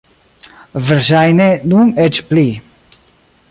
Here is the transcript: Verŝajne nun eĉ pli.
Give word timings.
Verŝajne 0.87 1.47
nun 1.73 1.93
eĉ 2.07 2.23
pli. 2.31 2.47